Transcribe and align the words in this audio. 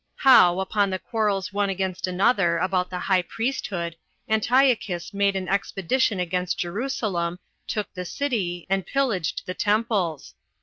How, 0.15 0.59
Upon 0.59 0.89
The 0.89 0.97
Quarrels 0.97 1.53
One 1.53 1.69
Against 1.69 2.07
Another 2.07 2.57
About 2.57 2.89
The 2.89 2.97
High 3.01 3.21
Priesthood 3.21 3.95
Antiochus 4.27 5.13
Made 5.13 5.35
An 5.35 5.47
Expedition 5.47 6.19
Against 6.19 6.57
Jerusalem, 6.57 7.37
Took 7.67 7.93
The 7.93 8.03
City 8.05 8.65
And 8.67 8.87
Pillaged 8.87 9.43
The 9.45 9.53
Temples. 9.53 10.33